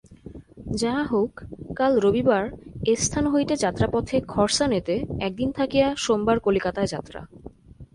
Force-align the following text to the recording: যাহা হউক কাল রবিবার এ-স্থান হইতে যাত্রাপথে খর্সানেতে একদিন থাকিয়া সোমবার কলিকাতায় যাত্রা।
যাহা 0.73 1.03
হউক 1.03 1.33
কাল 1.75 1.93
রবিবার 1.99 2.43
এ-স্থান 2.85 3.25
হইতে 3.27 3.53
যাত্রাপথে 3.55 4.15
খর্সানেতে 4.27 4.95
একদিন 5.19 5.49
থাকিয়া 5.51 5.87
সোমবার 5.97 6.37
কলিকাতায় 6.39 6.87
যাত্রা। 6.87 7.21